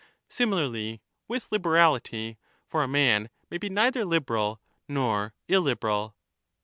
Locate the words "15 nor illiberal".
4.87-6.15